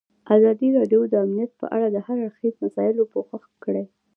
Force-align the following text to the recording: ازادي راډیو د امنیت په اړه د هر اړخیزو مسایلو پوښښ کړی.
ازادي 0.35 0.67
راډیو 0.77 1.01
د 1.07 1.13
امنیت 1.25 1.51
په 1.61 1.65
اړه 1.75 1.87
د 1.91 1.97
هر 2.05 2.17
اړخیزو 2.25 2.61
مسایلو 2.65 3.03
پوښښ 3.13 3.43
کړی. 3.63 3.83